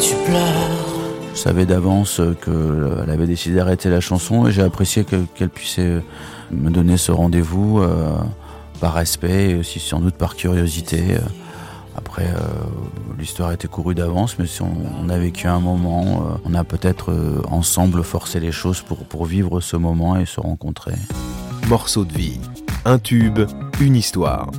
Tu 0.00 0.14
pleures 0.26 0.42
Je 1.34 1.38
savais 1.38 1.66
d'avance 1.66 2.20
qu'elle 2.44 3.10
avait 3.10 3.26
décidé 3.26 3.56
d'arrêter 3.56 3.90
la 3.90 4.00
chanson 4.00 4.46
et 4.46 4.52
j'ai 4.52 4.62
apprécié 4.62 5.04
qu'elle 5.04 5.48
puisse 5.48 5.78
me 6.50 6.70
donner 6.70 6.96
ce 6.96 7.12
rendez-vous 7.12 7.80
euh, 7.80 8.16
par 8.80 8.94
respect 8.94 9.50
et 9.50 9.54
aussi 9.54 9.80
sans 9.80 10.00
doute 10.00 10.16
par 10.16 10.36
curiosité. 10.36 11.16
Après, 11.96 12.24
euh, 12.24 12.38
l'histoire 13.18 13.52
était 13.52 13.68
courue 13.68 13.94
d'avance, 13.94 14.38
mais 14.38 14.46
si 14.46 14.62
on, 14.62 15.08
a 15.08 15.18
vécu 15.18 15.46
un 15.46 15.60
moment, 15.60 16.04
euh, 16.04 16.36
on 16.44 16.54
a 16.54 16.64
peut-être 16.64 17.14
ensemble 17.50 18.02
forcé 18.02 18.40
les 18.40 18.52
choses 18.52 18.80
pour, 18.80 19.04
pour 19.04 19.26
vivre 19.26 19.60
ce 19.60 19.76
moment 19.76 20.16
et 20.16 20.26
se 20.26 20.40
rencontrer. 20.40 20.94
Morceau 21.68 22.04
de 22.04 22.12
vie, 22.12 22.40
un 22.84 22.98
tube, 22.98 23.40
une 23.80 23.96
histoire. 23.96 24.50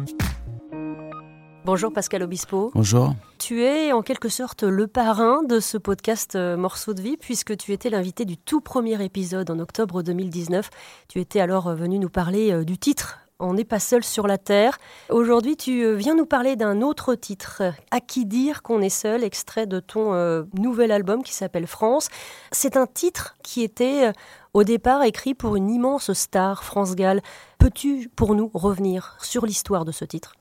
Bonjour 1.65 1.91
Pascal 1.91 2.21
Obispo. 2.21 2.69
Bonjour. 2.75 3.15
Tu 3.39 3.63
es 3.63 3.91
en 3.91 4.03
quelque 4.03 4.29
sorte 4.29 4.61
le 4.61 4.85
parrain 4.85 5.41
de 5.41 5.59
ce 5.59 5.79
podcast 5.79 6.35
euh, 6.35 6.57
Morceaux 6.57 6.93
de 6.93 7.01
vie 7.01 7.17
puisque 7.17 7.57
tu 7.57 7.73
étais 7.73 7.89
l'invité 7.89 8.23
du 8.23 8.37
tout 8.37 8.61
premier 8.61 9.03
épisode 9.03 9.49
en 9.49 9.57
octobre 9.57 10.03
2019. 10.03 10.69
Tu 11.07 11.19
étais 11.19 11.39
alors 11.39 11.69
euh, 11.69 11.73
venu 11.73 11.97
nous 11.97 12.09
parler 12.09 12.51
euh, 12.51 12.63
du 12.63 12.77
titre 12.77 13.19
on 13.39 13.53
n'est 13.53 13.65
pas 13.65 13.81
seul 13.81 14.01
sur 14.01 14.27
la 14.27 14.37
Terre. 14.37 14.77
Aujourd'hui, 15.09 15.57
tu 15.57 15.93
viens 15.95 16.15
nous 16.15 16.25
parler 16.25 16.55
d'un 16.55 16.81
autre 16.81 17.15
titre, 17.15 17.63
À 17.91 17.99
qui 17.99 18.25
dire 18.25 18.63
qu'on 18.63 18.81
est 18.81 18.87
seul, 18.87 19.25
extrait 19.25 19.67
de 19.67 19.81
ton 19.81 20.13
nouvel 20.53 20.89
album 20.89 21.21
qui 21.21 21.33
s'appelle 21.33 21.67
France. 21.67 22.07
C'est 22.53 22.77
un 22.77 22.87
titre 22.87 23.35
qui 23.43 23.61
était 23.61 24.13
au 24.53 24.63
départ 24.63 25.03
écrit 25.03 25.33
pour 25.33 25.57
une 25.57 25.69
immense 25.69 26.13
star, 26.13 26.63
France 26.63 26.95
Gall. 26.95 27.21
Peux-tu 27.59 28.09
pour 28.15 28.35
nous 28.35 28.49
revenir 28.53 29.17
sur 29.19 29.45
l'histoire 29.45 29.83
de 29.83 29.91
ce 29.91 30.05
titre? 30.05 30.31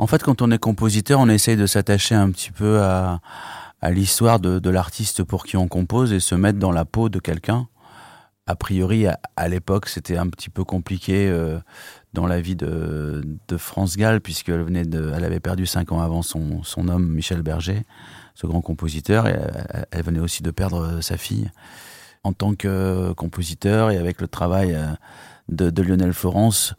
En 0.00 0.06
fait, 0.06 0.22
quand 0.22 0.40
on 0.40 0.50
est 0.50 0.58
compositeur, 0.58 1.20
on 1.20 1.28
essaye 1.28 1.56
de 1.56 1.66
s'attacher 1.66 2.14
un 2.14 2.30
petit 2.30 2.50
peu 2.50 2.80
à, 2.82 3.20
l'histoire 3.90 4.40
de, 4.40 4.70
l'artiste 4.70 5.22
pour 5.22 5.44
qui 5.44 5.58
on 5.58 5.68
compose 5.68 6.14
et 6.14 6.20
se 6.20 6.34
mettre 6.34 6.58
dans 6.58 6.72
la 6.72 6.86
peau 6.86 7.10
de 7.10 7.18
quelqu'un. 7.18 7.68
A 8.46 8.56
priori, 8.56 9.06
à, 9.06 9.48
l'époque, 9.48 9.90
c'était 9.90 10.16
un 10.16 10.28
petit 10.28 10.48
peu 10.48 10.64
compliqué 10.64 11.28
euh, 11.28 11.58
dans 12.14 12.26
la 12.26 12.40
vie 12.40 12.56
de, 12.56 13.22
France 13.58 13.98
Gall, 13.98 14.22
puisqu'elle 14.22 14.62
venait 14.62 14.86
de, 14.86 15.12
elle 15.14 15.24
avait 15.24 15.38
perdu 15.38 15.66
cinq 15.66 15.92
ans 15.92 16.00
avant 16.00 16.22
son, 16.22 16.62
homme, 16.88 17.06
Michel 17.06 17.42
Berger, 17.42 17.84
ce 18.34 18.46
grand 18.46 18.62
compositeur, 18.62 19.26
et 19.26 19.38
elle, 19.90 20.02
venait 20.02 20.20
aussi 20.20 20.42
de 20.42 20.50
perdre 20.50 21.02
sa 21.02 21.18
fille. 21.18 21.50
En 22.24 22.32
tant 22.32 22.54
que 22.54 23.12
compositeur 23.12 23.90
et 23.90 23.98
avec 23.98 24.22
le 24.22 24.28
travail 24.28 24.74
euh, 24.74 25.70
de 25.70 25.82
Lionel 25.82 26.14
Florence, 26.14 26.74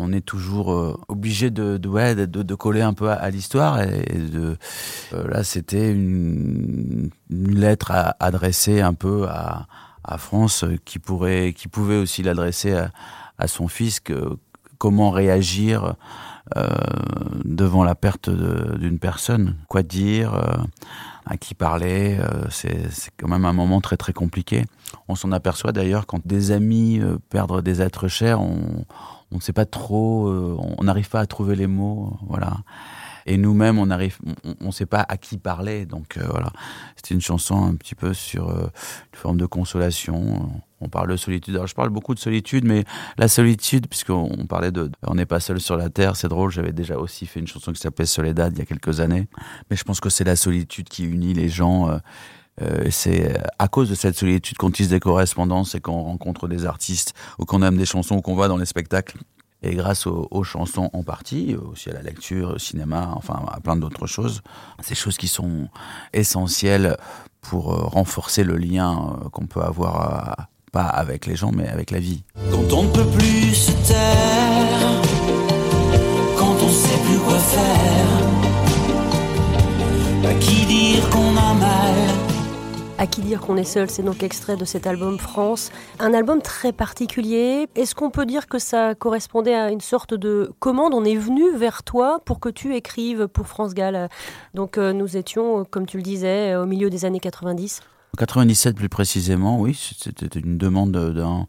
on 0.00 0.12
est 0.12 0.24
toujours 0.24 0.72
euh, 0.72 0.98
obligé 1.08 1.50
de, 1.50 1.76
de, 1.76 2.54
coller 2.54 2.82
un 2.82 2.94
peu 2.94 3.10
à, 3.10 3.30
l'histoire. 3.30 3.82
Et, 3.82 4.04
euh, 4.34 4.56
là, 5.12 5.44
c'était 5.44 5.92
une, 5.92 7.10
lettre 7.28 7.90
à, 7.90 8.16
adressée 8.18 8.80
un 8.80 8.94
peu 8.94 9.26
à, 9.28 9.66
France 10.18 10.64
qui, 10.84 10.98
pourrait, 10.98 11.52
qui 11.56 11.68
pouvait 11.68 11.96
aussi 11.96 12.22
l'adresser 12.22 12.74
à, 13.38 13.46
son 13.46 13.68
fils. 13.68 14.00
Que, 14.00 14.36
comment 14.78 15.10
réagir 15.10 15.94
euh, 16.56 16.68
devant 17.44 17.84
la 17.84 17.94
perte 17.94 18.28
d'une 18.28 18.98
personne 18.98 19.54
Quoi 19.68 19.82
dire 19.84 20.32
à 21.26 21.36
qui 21.36 21.54
parler, 21.54 22.18
c'est 22.50 22.88
quand 23.18 23.28
même 23.28 23.44
un 23.44 23.52
moment 23.52 23.80
très 23.80 23.96
très 23.96 24.12
compliqué. 24.12 24.64
On 25.06 25.14
s'en 25.14 25.30
aperçoit 25.30 25.70
d'ailleurs 25.70 26.06
quand 26.06 26.26
des 26.26 26.50
amis 26.50 27.00
perdent 27.28 27.62
des 27.62 27.82
êtres 27.82 28.08
chers, 28.08 28.40
on 29.32 29.36
ne 29.36 29.40
sait 29.40 29.52
pas 29.52 29.66
trop, 29.66 30.28
euh, 30.28 30.56
on 30.78 30.84
n'arrive 30.84 31.08
pas 31.08 31.20
à 31.20 31.26
trouver 31.26 31.54
les 31.56 31.66
mots, 31.66 32.16
voilà. 32.26 32.58
Et 33.26 33.36
nous-mêmes, 33.36 33.78
on 33.78 33.90
arrive, 33.90 34.18
on 34.60 34.66
ne 34.66 34.70
sait 34.72 34.86
pas 34.86 35.04
à 35.08 35.16
qui 35.16 35.38
parler, 35.38 35.86
donc 35.86 36.16
euh, 36.16 36.26
voilà. 36.28 36.52
C'était 36.96 37.14
une 37.14 37.20
chanson 37.20 37.64
un 37.64 37.76
petit 37.76 37.94
peu 37.94 38.14
sur 38.14 38.48
euh, 38.48 38.62
une 39.12 39.18
forme 39.18 39.36
de 39.36 39.46
consolation. 39.46 40.50
On 40.80 40.88
parle 40.88 41.10
de 41.10 41.16
solitude. 41.16 41.54
Alors 41.54 41.66
je 41.66 41.74
parle 41.74 41.90
beaucoup 41.90 42.14
de 42.14 42.18
solitude, 42.18 42.64
mais 42.64 42.84
la 43.18 43.28
solitude, 43.28 43.86
puisqu'on 43.86 44.46
parlait 44.46 44.72
de, 44.72 44.90
on 45.06 45.14
n'est 45.14 45.26
pas 45.26 45.38
seul 45.38 45.60
sur 45.60 45.76
la 45.76 45.90
terre, 45.90 46.16
c'est 46.16 46.28
drôle. 46.28 46.50
J'avais 46.50 46.72
déjà 46.72 46.96
aussi 46.96 47.26
fait 47.26 47.40
une 47.40 47.46
chanson 47.46 47.72
qui 47.72 47.80
s'appelait 47.80 48.06
Soledad 48.06 48.54
il 48.54 48.58
y 48.58 48.62
a 48.62 48.66
quelques 48.66 49.00
années, 49.00 49.28
mais 49.70 49.76
je 49.76 49.84
pense 49.84 50.00
que 50.00 50.08
c'est 50.08 50.24
la 50.24 50.36
solitude 50.36 50.88
qui 50.88 51.04
unit 51.04 51.34
les 51.34 51.50
gens. 51.50 52.00
Euh, 52.62 52.88
c'est 52.90 53.40
à 53.58 53.68
cause 53.68 53.88
de 53.88 53.94
cette 53.94 54.16
solitude 54.16 54.56
qu'on 54.58 54.70
tisse 54.70 54.88
des 54.88 55.00
correspondances 55.00 55.74
et 55.74 55.80
qu'on 55.80 56.02
rencontre 56.02 56.48
des 56.48 56.66
artistes 56.66 57.14
ou 57.38 57.44
qu'on 57.44 57.62
aime 57.62 57.76
des 57.76 57.86
chansons 57.86 58.16
ou 58.16 58.20
qu'on 58.20 58.34
va 58.34 58.48
dans 58.48 58.56
les 58.56 58.66
spectacles. 58.66 59.18
Et 59.62 59.74
grâce 59.74 60.06
aux, 60.06 60.42
chansons 60.42 60.88
en 60.94 61.02
partie, 61.02 61.54
aussi 61.54 61.90
à 61.90 61.92
la 61.92 62.00
lecture, 62.00 62.54
au 62.54 62.58
cinéma, 62.58 63.12
enfin 63.14 63.42
à 63.52 63.60
plein 63.60 63.76
d'autres 63.76 64.06
choses, 64.06 64.40
ces 64.80 64.94
choses 64.94 65.18
qui 65.18 65.28
sont 65.28 65.68
essentielles 66.14 66.96
pour 67.42 67.74
euh, 67.74 67.82
renforcer 67.82 68.42
le 68.42 68.56
lien 68.56 69.18
euh, 69.22 69.28
qu'on 69.28 69.46
peut 69.46 69.60
avoir, 69.60 70.48
pas 70.72 70.86
avec 70.86 71.26
les 71.26 71.36
gens, 71.36 71.52
mais 71.52 71.68
avec 71.68 71.90
la 71.90 72.00
vie. 72.00 72.22
Quand 72.50 72.72
on 72.72 72.84
ne 72.84 72.90
peut 72.90 73.06
plus 73.06 73.54
se 73.54 73.72
taire, 73.86 75.02
quand 76.38 76.56
on 76.62 76.70
sait 76.70 76.98
plus 77.04 77.18
quoi 77.18 77.38
faire, 77.38 78.08
à 80.24 80.34
qui 80.34 80.64
dire 80.64 81.10
qu'on 81.10 81.36
a 81.36 81.54
mal 81.54 82.19
à 83.00 83.06
qui 83.06 83.22
dire 83.22 83.40
qu'on 83.40 83.56
est 83.56 83.64
seul, 83.64 83.88
c'est 83.88 84.02
donc 84.02 84.22
extrait 84.22 84.58
de 84.58 84.66
cet 84.66 84.86
album 84.86 85.18
France. 85.18 85.72
Un 86.00 86.12
album 86.12 86.42
très 86.42 86.70
particulier. 86.70 87.66
Est-ce 87.74 87.94
qu'on 87.94 88.10
peut 88.10 88.26
dire 88.26 88.46
que 88.46 88.58
ça 88.58 88.94
correspondait 88.94 89.54
à 89.54 89.70
une 89.70 89.80
sorte 89.80 90.12
de 90.12 90.52
commande? 90.58 90.92
On 90.92 91.06
est 91.06 91.16
venu 91.16 91.56
vers 91.56 91.82
toi 91.82 92.20
pour 92.26 92.40
que 92.40 92.50
tu 92.50 92.76
écrives 92.76 93.26
pour 93.26 93.46
France 93.46 93.72
Gall. 93.72 94.10
Donc 94.52 94.76
euh, 94.76 94.92
nous 94.92 95.16
étions, 95.16 95.64
comme 95.64 95.86
tu 95.86 95.96
le 95.96 96.02
disais, 96.02 96.54
au 96.56 96.66
milieu 96.66 96.90
des 96.90 97.06
années 97.06 97.20
90. 97.20 97.80
97 98.18 98.76
plus 98.76 98.90
précisément, 98.90 99.58
oui, 99.58 99.94
c'était 99.96 100.38
une 100.38 100.58
demande 100.58 100.92
d'un 100.92 101.46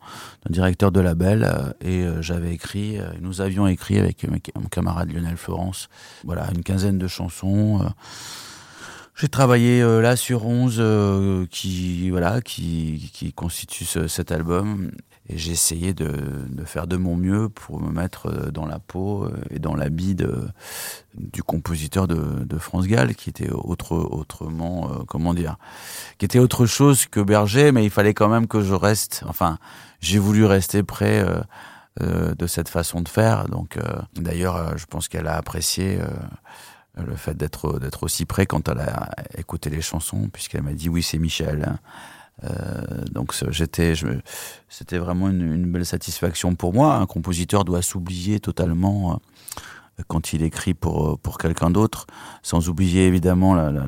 directeur 0.50 0.94
de 0.94 1.01
label 1.01 1.44
euh, 1.44 1.73
et 1.81 2.06
euh, 2.06 2.22
j'avais 2.22 2.53
écrit, 2.53 2.97
nous 3.19 3.41
avions 3.41 3.67
écrit 3.67 4.00
avec 4.00 4.25
mon 4.56 4.69
camarade 4.69 5.11
Lionel 5.11 5.35
Florence, 5.35 5.90
voilà, 6.23 6.47
une 6.56 6.63
quinzaine 6.63 6.97
de 6.97 7.09
chansons. 7.09 7.81
J'ai 9.16 9.27
travaillé 9.27 9.81
euh, 9.81 10.01
là 10.01 10.16
sur 10.16 10.45
11 10.45 10.77
euh, 10.79 11.45
qui 11.49 12.09
voilà 12.09 12.41
qui, 12.41 13.11
qui 13.13 13.33
constitue 13.33 13.85
cet 13.85 14.31
album. 14.31 14.91
Et 15.29 15.38
j'ai 15.38 15.51
essayé 15.51 15.94
de, 15.94 16.11
de, 16.49 16.66
faire 16.66 16.88
de 16.88 16.97
mon 16.97 17.16
mieux 17.16 17.47
pour 17.47 17.79
me 17.79 17.91
mettre 17.91 18.27
euh, 18.27 18.51
dans 18.51 18.66
la 18.66 18.79
peau 18.79 19.29
et 19.49 19.59
dans 19.59 19.75
l'habit 19.75 20.16
du 21.16 21.44
compositeur 21.44 22.07
de, 22.07 22.44
de, 22.44 22.57
France 22.57 22.88
Gall 22.88 23.16
qui 23.16 23.29
était 23.29 23.49
autre, 23.51 23.95
autrement 23.95 24.89
comment 25.07 25.33
dire 25.33 25.57
qui 26.17 26.25
était 26.25 26.39
autre 26.39 26.66
chose 26.66 27.05
que 27.05 27.19
Berger 27.19 27.72
mais 27.72 27.83
il 27.83 27.91
fallait 27.91 28.13
quand 28.13 28.29
même 28.29 28.47
que 28.47 28.61
je 28.61 28.73
reste 28.73 29.23
enfin 29.28 29.57
j'ai 29.99 30.19
voulu 30.19 30.45
rester 30.45 30.83
près 30.83 31.23
de 31.99 32.47
cette 32.47 32.69
façon 32.69 33.01
de 33.01 33.07
faire. 33.07 33.47
Donc 33.47 33.78
d'ailleurs 34.16 34.78
je 34.78 34.85
pense 34.85 35.07
qu'elle 35.07 35.28
a 35.28 35.38
apprécié 35.38 35.99
le 36.96 37.16
fait 37.16 37.35
d'être 37.35 37.79
d'être 37.79 38.03
aussi 38.03 38.25
près 38.25 38.46
quand 38.46 38.68
elle 38.68 38.79
a 38.79 39.09
écouté 39.38 39.69
les 39.69 39.81
chansons, 39.81 40.29
puisqu'elle 40.31 40.63
m'a 40.63 40.74
dit 40.74 40.90
oui 40.90 41.03
c'est 41.03 41.18
Michel. 41.18 41.78
Euh, 42.44 43.06
donc 43.12 43.35
j'étais, 43.52 43.94
c'était 44.68 44.97
vraiment 44.97 45.29
une, 45.29 45.72
belle 45.72 45.85
satisfaction 45.85 46.56
pour 46.56 46.74
moi. 46.74 46.96
Un 46.96 47.06
compositeur 47.06 47.66
doit 47.66 47.81
s'oublier 47.81 48.40
totalement 48.40 49.13
euh, 50.00 50.03
quand 50.07 50.34
il 50.34 50.41
écrit 50.41 50.74
pour 50.74 51.19
pour 51.19 51.38
quelqu'un 51.38 51.69
d'autre, 51.69 52.07
sans 52.41 52.68
oublier 52.68 53.06
évidemment 53.06 53.53
la, 53.53 53.72
la, 53.72 53.85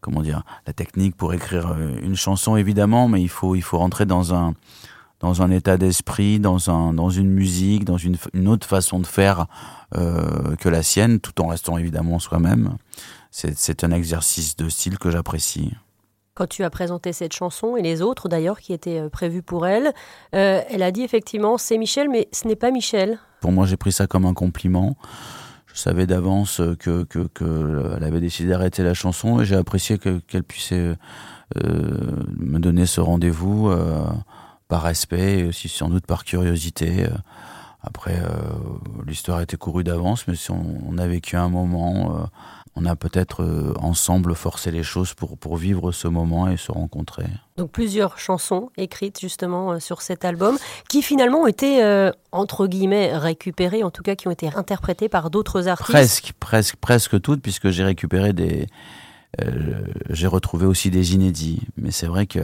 comment 0.00 0.22
dire 0.22 0.44
la 0.66 0.72
technique 0.72 1.14
pour 1.14 1.34
écrire 1.34 1.76
une 2.02 2.16
chanson 2.16 2.56
évidemment, 2.56 3.06
mais 3.06 3.20
il 3.20 3.28
faut 3.28 3.54
il 3.54 3.62
faut 3.62 3.78
rentrer 3.78 4.06
dans 4.06 4.32
un 4.34 4.54
dans 5.24 5.40
un 5.40 5.50
état 5.50 5.78
d'esprit, 5.78 6.38
dans, 6.38 6.68
un, 6.68 6.92
dans 6.92 7.08
une 7.08 7.30
musique, 7.30 7.86
dans 7.86 7.96
une, 7.96 8.16
une 8.34 8.46
autre 8.46 8.66
façon 8.66 9.00
de 9.00 9.06
faire 9.06 9.46
euh, 9.96 10.54
que 10.56 10.68
la 10.68 10.82
sienne, 10.82 11.18
tout 11.18 11.40
en 11.40 11.46
restant 11.46 11.78
évidemment 11.78 12.18
soi-même. 12.18 12.76
C'est 13.30 13.84
un 13.84 13.90
exercice 13.90 14.54
de 14.54 14.68
style 14.68 14.98
que 14.98 15.10
j'apprécie. 15.10 15.72
Quand 16.34 16.46
tu 16.46 16.62
as 16.62 16.68
présenté 16.68 17.14
cette 17.14 17.32
chanson, 17.32 17.78
et 17.78 17.80
les 17.80 18.02
autres 18.02 18.28
d'ailleurs 18.28 18.60
qui 18.60 18.74
étaient 18.74 19.00
euh, 19.00 19.08
prévues 19.08 19.40
pour 19.40 19.66
elle, 19.66 19.94
euh, 20.34 20.60
elle 20.68 20.82
a 20.82 20.90
dit 20.90 21.02
effectivement 21.02 21.56
c'est 21.56 21.78
Michel, 21.78 22.10
mais 22.10 22.28
ce 22.30 22.46
n'est 22.46 22.54
pas 22.54 22.70
Michel. 22.70 23.18
Pour 23.40 23.50
moi, 23.50 23.64
j'ai 23.64 23.78
pris 23.78 23.92
ça 23.92 24.06
comme 24.06 24.26
un 24.26 24.34
compliment. 24.34 24.94
Je 25.72 25.78
savais 25.78 26.06
d'avance 26.06 26.60
que, 26.78 27.04
que, 27.04 27.26
que, 27.32 27.94
elle 27.96 28.04
avait 28.04 28.20
décidé 28.20 28.50
d'arrêter 28.50 28.82
la 28.82 28.92
chanson 28.92 29.40
et 29.40 29.46
j'ai 29.46 29.56
apprécié 29.56 29.96
qu'elle 29.98 30.44
puisse 30.44 30.72
euh, 30.72 30.96
me 31.56 32.58
donner 32.58 32.84
ce 32.84 33.00
rendez-vous 33.00 33.70
par 34.68 34.82
respect 34.82 35.40
et 35.40 35.44
aussi 35.44 35.68
sans 35.68 35.88
doute 35.88 36.06
par 36.06 36.24
curiosité. 36.24 37.06
Après, 37.86 38.14
euh, 38.16 38.28
l'histoire 39.06 39.40
était 39.42 39.58
courue 39.58 39.84
d'avance, 39.84 40.26
mais 40.26 40.36
si 40.36 40.50
on, 40.50 40.96
a 40.96 41.06
vécu 41.06 41.36
un 41.36 41.50
moment, 41.50 42.16
euh, 42.16 42.24
on 42.76 42.86
a 42.86 42.96
peut-être 42.96 43.42
euh, 43.42 43.74
ensemble 43.78 44.34
forcé 44.34 44.70
les 44.70 44.82
choses 44.82 45.12
pour, 45.12 45.36
pour 45.36 45.58
vivre 45.58 45.92
ce 45.92 46.08
moment 46.08 46.48
et 46.48 46.56
se 46.56 46.72
rencontrer. 46.72 47.26
Donc 47.58 47.72
plusieurs 47.72 48.18
chansons 48.18 48.70
écrites 48.78 49.20
justement 49.20 49.78
sur 49.80 50.00
cet 50.00 50.24
album, 50.24 50.56
qui 50.88 51.02
finalement 51.02 51.42
ont 51.42 51.46
été, 51.46 52.10
entre 52.32 52.66
guillemets, 52.66 53.16
récupérées, 53.16 53.84
en 53.84 53.90
tout 53.90 54.02
cas 54.02 54.14
qui 54.14 54.28
ont 54.28 54.32
été 54.32 54.48
interprétées 54.54 55.10
par 55.10 55.30
d'autres 55.30 55.68
artistes. 55.68 55.92
Presque, 55.92 56.32
presque, 56.40 56.76
presque 56.76 57.20
toutes, 57.20 57.42
puisque 57.42 57.68
j'ai 57.68 57.84
récupéré 57.84 58.32
des, 58.32 58.66
j'ai 60.08 60.26
retrouvé 60.26 60.66
aussi 60.66 60.90
des 60.90 61.14
inédits. 61.14 61.60
Mais 61.76 61.90
c'est 61.90 62.06
vrai 62.06 62.26
que 62.26 62.40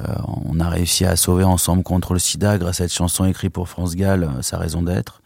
on 0.00 0.58
a 0.60 0.68
réussi 0.68 1.04
à 1.04 1.16
sauver 1.16 1.44
ensemble 1.44 1.82
contre 1.82 2.12
le 2.12 2.18
sida 2.18 2.58
grâce 2.58 2.80
à 2.80 2.84
cette 2.84 2.94
chanson 2.94 3.24
écrite 3.24 3.52
pour 3.52 3.68
France 3.68 3.94
Gall, 3.94 4.28
sa 4.40 4.58
raison 4.58 4.82
d'être. 4.82 5.22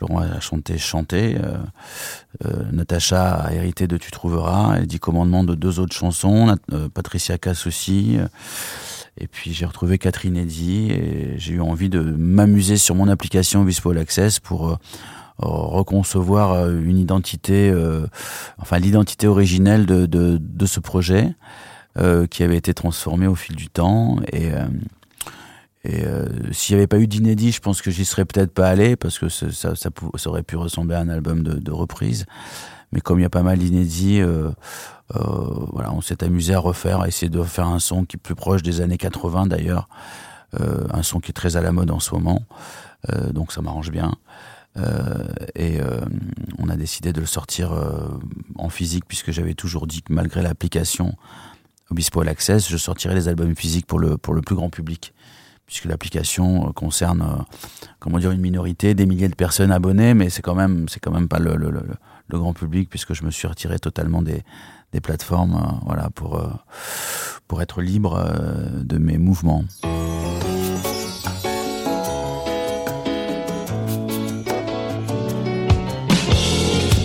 Florent 0.00 0.20
a 0.20 0.40
chanté, 0.40 0.78
chanté. 0.78 1.36
Euh, 1.36 1.58
euh, 2.46 2.72
Natacha 2.72 3.34
a 3.34 3.52
hérité 3.52 3.86
de 3.86 3.98
Tu 3.98 4.10
trouveras. 4.10 4.76
Elle 4.78 4.86
dit 4.86 4.98
commandement 4.98 5.44
de 5.44 5.54
deux 5.54 5.78
autres 5.78 5.94
chansons. 5.94 6.56
Euh, 6.72 6.88
Patricia 6.88 7.36
Cass 7.36 7.66
aussi. 7.66 8.16
Et 9.18 9.26
puis 9.26 9.52
j'ai 9.52 9.66
retrouvé 9.66 9.98
Catherine 9.98 10.38
Eddy 10.38 10.90
et 10.90 11.34
j'ai 11.36 11.54
eu 11.54 11.60
envie 11.60 11.90
de 11.90 12.00
m'amuser 12.00 12.78
sur 12.78 12.94
mon 12.94 13.08
application 13.08 13.62
Vispo 13.62 13.90
Access 13.90 14.40
pour 14.40 14.78
reconcevoir 15.38 16.70
une 16.70 16.98
identité, 16.98 17.74
enfin 18.58 18.78
l'identité 18.78 19.26
originelle 19.26 19.84
de, 19.84 20.06
de, 20.06 20.38
de, 20.40 20.66
ce 20.66 20.80
projet 20.80 21.34
qui 22.30 22.42
avait 22.42 22.56
été 22.56 22.72
transformé 22.72 23.26
au 23.26 23.34
fil 23.34 23.56
du 23.56 23.68
temps 23.68 24.16
et 24.32 24.50
et 25.84 26.04
euh, 26.04 26.26
s'il 26.52 26.76
n'y 26.76 26.80
avait 26.80 26.86
pas 26.86 26.98
eu 26.98 27.06
d'inédit, 27.06 27.52
je 27.52 27.60
pense 27.60 27.80
que 27.80 27.90
j'y 27.90 28.04
serais 28.04 28.26
peut-être 28.26 28.52
pas 28.52 28.68
allé 28.68 28.96
parce 28.96 29.18
que 29.18 29.28
ça, 29.30 29.50
ça, 29.50 29.74
ça, 29.74 29.90
aurait 30.26 30.42
pu 30.42 30.56
ressembler 30.56 30.94
à 30.94 31.00
un 31.00 31.08
album 31.08 31.42
de, 31.42 31.54
de 31.54 31.72
reprise. 31.72 32.26
Mais 32.92 33.00
comme 33.00 33.18
il 33.18 33.22
y 33.22 33.26
a 33.26 33.30
pas 33.30 33.42
mal 33.42 33.58
d'inédits, 33.58 34.20
euh, 34.20 34.50
euh, 35.16 35.20
voilà, 35.72 35.92
on 35.92 36.00
s'est 36.00 36.22
amusé 36.22 36.54
à 36.54 36.58
refaire, 36.58 37.00
à 37.00 37.08
essayer 37.08 37.30
de 37.30 37.42
faire 37.44 37.66
un 37.66 37.78
son 37.78 38.04
qui 38.04 38.16
est 38.16 38.20
plus 38.20 38.34
proche 38.34 38.62
des 38.62 38.80
années 38.80 38.98
80 38.98 39.46
d'ailleurs, 39.46 39.88
euh, 40.60 40.86
un 40.92 41.02
son 41.02 41.20
qui 41.20 41.30
est 41.30 41.34
très 41.34 41.56
à 41.56 41.62
la 41.62 41.72
mode 41.72 41.90
en 41.90 42.00
ce 42.00 42.14
moment, 42.14 42.42
euh, 43.10 43.32
donc 43.32 43.52
ça 43.52 43.62
m'arrange 43.62 43.90
bien. 43.90 44.14
et 45.56 45.80
on 46.58 46.68
a 46.68 46.76
décidé 46.76 47.12
de 47.12 47.20
le 47.20 47.26
sortir 47.26 47.72
en 48.54 48.68
physique 48.68 49.04
puisque 49.06 49.32
j'avais 49.32 49.54
toujours 49.54 49.88
dit 49.88 50.00
que 50.00 50.12
malgré 50.12 50.42
l'application 50.42 51.16
Obispo 51.90 52.20
All 52.20 52.28
Access, 52.28 52.68
je 52.68 52.76
sortirais 52.76 53.14
les 53.14 53.28
albums 53.28 53.54
physiques 53.56 53.86
pour 53.86 53.98
le 53.98 54.16
plus 54.18 54.54
grand 54.54 54.70
public 54.70 55.12
puisque 55.70 55.84
l'application 55.84 56.66
euh, 56.66 56.72
concerne, 56.72 57.22
euh, 57.22 57.42
comment 58.00 58.18
dire, 58.18 58.32
une 58.32 58.40
minorité, 58.40 58.94
des 58.94 59.06
milliers 59.06 59.28
de 59.28 59.36
personnes 59.36 59.70
abonnées, 59.70 60.14
mais 60.14 60.28
c'est 60.28 60.42
quand 60.42 60.56
même, 60.56 60.86
quand 61.00 61.12
même 61.12 61.28
pas 61.28 61.38
le, 61.38 61.56
grand 62.28 62.52
public, 62.52 62.90
puisque 62.90 63.14
je 63.14 63.24
me 63.24 63.30
suis 63.30 63.46
retiré 63.46 63.78
totalement 63.78 64.20
des, 64.20 64.42
plateformes, 65.00 65.80
euh, 65.88 66.08
pour, 66.12 66.42
pour 67.46 67.62
être 67.62 67.82
libre 67.82 68.20
de 68.82 68.98
mes 68.98 69.16
mouvements. 69.16 69.64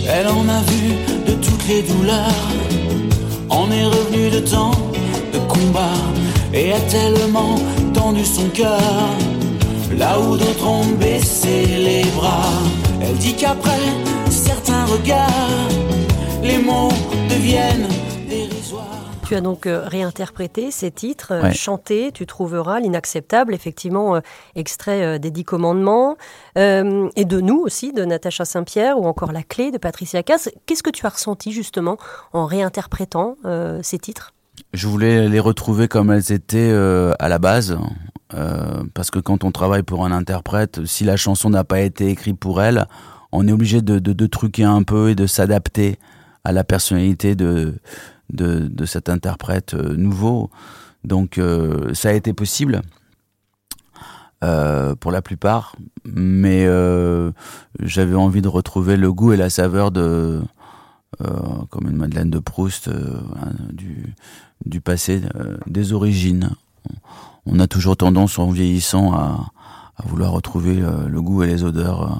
Elle 0.08 0.26
en 0.26 0.48
a 0.48 0.60
vu 0.62 0.88
de 1.24 1.34
toutes 1.40 1.68
les 1.68 1.82
douleurs, 1.84 2.34
on 3.50 3.70
est 3.70 3.84
revenu 3.84 4.30
de 4.30 4.40
temps 4.40 4.72
de 5.32 5.38
combat 5.48 5.98
et 6.52 6.72
a 6.72 6.80
tellement 6.80 7.56
tendu 7.92 8.24
son 8.24 8.48
cœur. 8.48 8.80
Là 9.96 10.18
où 10.20 10.36
d'autres 10.36 10.66
ont 10.66 10.86
baissé 10.98 11.66
les 11.66 12.04
bras, 12.16 12.52
elle 13.00 13.16
dit 13.16 13.34
qu'après 13.34 13.86
certains 14.30 14.84
regards, 14.86 15.68
les 16.42 16.58
mots 16.58 16.92
deviennent. 17.30 17.88
Tu 19.26 19.34
as 19.34 19.40
donc 19.40 19.66
euh, 19.66 19.82
réinterprété 19.84 20.70
ces 20.70 20.92
titres, 20.92 21.32
euh, 21.32 21.50
chanté, 21.50 22.12
tu 22.12 22.26
trouveras 22.26 22.78
l'inacceptable, 22.78 23.54
effectivement, 23.54 24.14
euh, 24.14 24.20
extrait 24.54 25.18
des 25.18 25.32
Dix 25.32 25.42
Commandements, 25.42 26.16
et 26.54 27.24
de 27.24 27.40
nous 27.40 27.58
aussi, 27.58 27.92
de 27.92 28.04
Natacha 28.04 28.44
Saint-Pierre, 28.44 28.98
ou 29.00 29.06
encore 29.06 29.32
La 29.32 29.42
Clé 29.42 29.72
de 29.72 29.78
Patricia 29.78 30.22
Cass. 30.22 30.48
Qu'est-ce 30.66 30.84
que 30.84 30.90
tu 30.90 31.04
as 31.06 31.08
ressenti 31.08 31.50
justement 31.50 31.96
en 32.32 32.46
réinterprétant 32.46 33.36
ces 33.82 33.98
titres? 33.98 34.32
Je 34.72 34.86
voulais 34.86 35.28
les 35.28 35.40
retrouver 35.40 35.88
comme 35.88 36.10
elles 36.12 36.32
étaient 36.32 36.70
euh, 36.70 37.12
à 37.18 37.28
la 37.28 37.38
base, 37.38 37.76
euh, 38.34 38.84
parce 38.94 39.10
que 39.10 39.18
quand 39.18 39.44
on 39.44 39.50
travaille 39.50 39.82
pour 39.82 40.04
un 40.04 40.12
interprète, 40.12 40.84
si 40.86 41.04
la 41.04 41.16
chanson 41.16 41.50
n'a 41.50 41.64
pas 41.64 41.80
été 41.80 42.08
écrite 42.08 42.38
pour 42.38 42.62
elle, 42.62 42.86
on 43.32 43.46
est 43.48 43.52
obligé 43.52 43.82
de, 43.82 43.98
de, 43.98 44.12
de 44.12 44.26
truquer 44.26 44.64
un 44.64 44.82
peu 44.82 45.10
et 45.10 45.14
de 45.14 45.26
s'adapter 45.26 45.98
à 46.44 46.52
la 46.52 46.62
personnalité 46.62 47.34
de, 47.34 47.74
de, 48.30 48.68
de 48.68 48.84
cet 48.84 49.08
interprète 49.08 49.74
euh, 49.74 49.96
nouveau. 49.96 50.50
Donc 51.04 51.38
euh, 51.38 51.94
ça 51.94 52.10
a 52.10 52.12
été 52.12 52.32
possible. 52.32 52.82
Euh, 54.44 54.94
pour 54.94 55.12
la 55.12 55.22
plupart, 55.22 55.74
mais 56.04 56.68
j'avais 57.80 58.14
envie 58.14 58.42
de 58.42 58.48
retrouver 58.48 58.98
le 58.98 59.10
goût 59.10 59.32
et 59.32 59.36
la 59.36 59.48
saveur 59.48 59.90
de, 59.90 60.42
comme 61.70 61.88
une 61.88 61.96
Madeleine 61.96 62.28
de 62.28 62.38
Proust, 62.38 62.88
hein, 62.88 63.52
du, 63.72 64.14
du 64.64 64.80
passé, 64.80 65.22
euh, 65.34 65.56
des 65.66 65.92
origines. 65.92 66.50
On 67.44 67.58
a 67.60 67.66
toujours 67.66 67.96
tendance, 67.96 68.38
en 68.38 68.50
vieillissant, 68.50 69.14
à, 69.14 69.52
vouloir 70.04 70.32
retrouver 70.32 70.82
euh, 70.82 71.08
le 71.08 71.22
goût 71.22 71.42
et 71.42 71.46
les 71.46 71.64
odeurs 71.64 72.02
euh, 72.02 72.16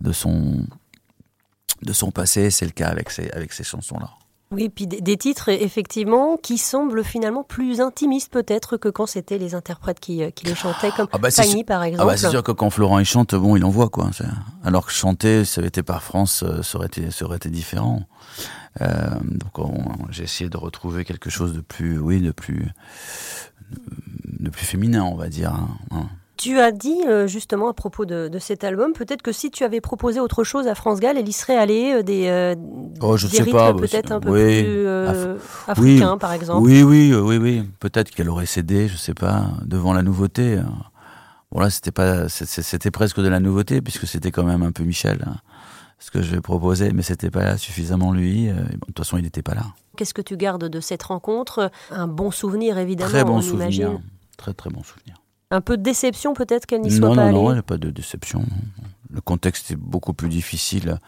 de 0.00 0.12
son, 0.12 0.66
de 1.82 1.92
son 1.92 2.10
passé. 2.10 2.50
C'est 2.50 2.64
le 2.64 2.72
cas 2.72 2.88
avec 2.88 3.10
ces, 3.10 3.30
avec 3.30 3.52
ces 3.52 3.64
chansons-là. 3.64 4.10
Oui, 4.52 4.68
puis 4.68 4.86
des, 4.86 5.16
titres, 5.16 5.48
effectivement, 5.48 6.36
qui 6.36 6.58
semblent 6.58 7.02
finalement 7.02 7.42
plus 7.42 7.80
intimistes 7.80 8.30
peut-être 8.32 8.76
que 8.76 8.88
quand 8.88 9.06
c'était 9.06 9.38
les 9.38 9.54
interprètes 9.54 9.98
qui, 9.98 10.22
qui 10.32 10.46
les 10.46 10.54
chantaient, 10.54 10.90
comme 10.90 11.08
ah 11.12 11.18
bah 11.18 11.28
par 11.66 11.82
exemple. 11.82 12.02
Ah 12.02 12.06
bah 12.06 12.16
c'est 12.16 12.30
sûr 12.30 12.42
que 12.42 12.52
quand 12.52 12.70
Florent 12.70 12.98
il 12.98 13.04
chante, 13.04 13.34
bon, 13.34 13.56
il 13.56 13.64
envoie 13.64 13.88
quoi. 13.88 14.10
Alors 14.62 14.86
que 14.86 14.92
chanter, 14.92 15.44
ça 15.44 15.60
avait 15.60 15.68
été 15.68 15.82
par 15.82 16.02
France, 16.02 16.44
ça 16.62 16.78
aurait 16.78 16.86
été, 16.86 17.10
ça 17.10 17.24
aurait 17.24 17.36
été 17.36 17.48
différent. 17.48 18.02
Euh, 18.80 18.86
donc 19.22 19.70
j'ai 20.10 20.24
essayé 20.24 20.48
de 20.48 20.56
retrouver 20.56 21.04
quelque 21.04 21.30
chose 21.30 21.52
de 21.52 21.60
plus, 21.60 21.98
oui, 21.98 22.20
de 22.20 22.30
plus, 22.30 22.70
de 24.26 24.50
plus 24.50 24.64
féminin, 24.64 25.04
on 25.04 25.16
va 25.16 25.28
dire. 25.28 25.52
Hein, 25.52 25.68
hein. 25.90 26.08
Tu 26.36 26.58
as 26.58 26.72
dit 26.72 27.02
euh, 27.06 27.26
justement 27.26 27.68
à 27.68 27.74
propos 27.74 28.04
de, 28.04 28.30
cet 28.38 28.64
album, 28.64 28.92
peut-être 28.92 29.22
que 29.22 29.32
si 29.32 29.50
tu 29.50 29.64
avais 29.64 29.80
proposé 29.80 30.18
autre 30.18 30.44
chose 30.44 30.66
à 30.66 30.74
France 30.74 30.98
Gall, 30.98 31.16
elle 31.16 31.28
y 31.28 31.32
serait 31.32 31.56
allée 31.56 31.92
euh, 31.92 32.02
des, 32.02 32.56
oh, 33.00 33.16
je 33.16 33.26
sais 33.26 33.44
pas, 33.44 33.74
peut-être 33.74 34.12
un 34.12 34.20
peu 34.20 34.32
plus 34.32 34.88
africains, 35.68 36.18
par 36.18 36.32
exemple. 36.32 36.66
Oui, 36.66 36.82
oui, 36.82 37.14
oui, 37.14 37.36
oui. 37.36 37.62
Peut-être 37.80 38.10
qu'elle 38.10 38.28
aurait 38.28 38.46
cédé, 38.46 38.88
je 38.88 38.96
sais 38.96 39.14
pas, 39.14 39.46
devant 39.64 39.92
la 39.92 40.02
nouveauté. 40.02 40.58
Bon 41.52 41.60
là, 41.60 41.70
c'était 41.70 41.92
pas, 41.92 42.28
c'était 42.28 42.90
presque 42.90 43.20
de 43.20 43.28
la 43.28 43.38
nouveauté 43.38 43.82
puisque 43.82 44.06
c'était 44.06 44.30
quand 44.30 44.44
même 44.44 44.62
un 44.62 44.72
peu 44.72 44.84
Michel. 44.84 45.22
Hein 45.26 45.36
ce 46.02 46.10
que 46.10 46.20
je 46.20 46.34
vais 46.34 46.40
proposer, 46.40 46.90
mais 46.92 47.02
c'était 47.02 47.30
pas 47.30 47.56
suffisamment 47.56 48.12
lui. 48.12 48.48
Euh, 48.48 48.54
de 48.54 48.78
toute 48.86 48.98
façon, 48.98 49.18
il 49.18 49.22
n'était 49.22 49.42
pas 49.42 49.54
là. 49.54 49.66
Qu'est-ce 49.96 50.14
que 50.14 50.22
tu 50.22 50.36
gardes 50.36 50.64
de 50.64 50.80
cette 50.80 51.04
rencontre? 51.04 51.70
Un 51.90 52.08
bon 52.08 52.32
souvenir, 52.32 52.76
évidemment. 52.78 53.10
Très 53.10 53.24
bon 53.24 53.40
souvenir. 53.40 54.00
Très 54.36 54.52
très 54.52 54.70
bon 54.70 54.82
souvenir. 54.82 55.21
Un 55.52 55.60
peu 55.60 55.76
de 55.76 55.82
déception 55.82 56.32
peut-être 56.32 56.64
qu'elle 56.64 56.80
n'y 56.80 56.90
soit 56.90 57.14
pas 57.14 57.24
allée. 57.24 57.32
Non, 57.32 57.44
non, 57.44 57.50
il 57.50 57.54
n'y 57.54 57.58
a 57.58 57.62
pas 57.62 57.76
de 57.76 57.90
déception. 57.90 58.44
Le 59.10 59.20
contexte 59.20 59.70
est 59.70 59.76
beaucoup 59.76 60.14
plus 60.14 60.30
difficile 60.30 60.98